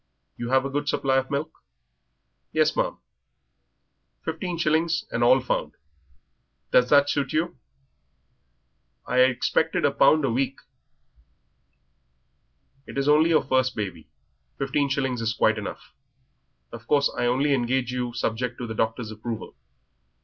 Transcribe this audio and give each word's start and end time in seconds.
You 0.35 0.49
have 0.49 0.65
a 0.65 0.69
good 0.71 0.89
supply 0.89 1.17
of 1.17 1.29
milk?" 1.29 1.59
"Yes, 2.51 2.75
ma'am." 2.75 2.97
"Fifteen 4.25 4.57
shillings, 4.57 5.05
and 5.11 5.23
all 5.23 5.39
found. 5.39 5.73
Does 6.71 6.89
that 6.89 7.07
suit 7.07 7.33
you?" 7.33 7.55
"I 9.05 9.17
had 9.17 9.29
expected 9.29 9.85
a 9.85 9.91
pound 9.91 10.25
a 10.25 10.31
week." 10.31 10.57
"It 12.87 12.97
is 12.97 13.07
only 13.07 13.29
your 13.29 13.43
first 13.43 13.75
baby. 13.75 14.07
Fifteen 14.57 14.89
shillings 14.89 15.21
is 15.21 15.33
quite 15.35 15.59
enough. 15.59 15.93
Of 16.71 16.87
course 16.87 17.13
I 17.15 17.27
only 17.27 17.53
engage 17.53 17.91
you 17.93 18.11
subject 18.13 18.57
to 18.57 18.65
the 18.65 18.73
doctor's 18.73 19.11
approval. 19.11 19.53